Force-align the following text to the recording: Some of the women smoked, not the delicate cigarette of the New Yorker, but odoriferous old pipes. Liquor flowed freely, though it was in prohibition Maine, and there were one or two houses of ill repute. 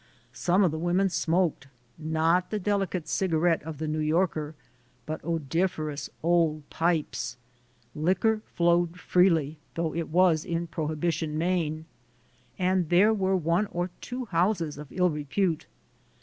Some 0.33 0.63
of 0.63 0.71
the 0.71 0.79
women 0.79 1.09
smoked, 1.09 1.67
not 1.95 2.49
the 2.49 2.57
delicate 2.59 3.07
cigarette 3.07 3.61
of 3.61 3.77
the 3.77 3.87
New 3.87 3.99
Yorker, 3.99 4.55
but 5.05 5.23
odoriferous 5.23 6.09
old 6.23 6.67
pipes. 6.71 7.37
Liquor 7.93 8.41
flowed 8.55 8.99
freely, 8.99 9.59
though 9.75 9.93
it 9.93 10.09
was 10.09 10.43
in 10.43 10.65
prohibition 10.65 11.37
Maine, 11.37 11.85
and 12.57 12.89
there 12.89 13.13
were 13.13 13.35
one 13.37 13.67
or 13.67 13.91
two 14.01 14.25
houses 14.25 14.79
of 14.79 14.87
ill 14.89 15.11
repute. 15.11 15.67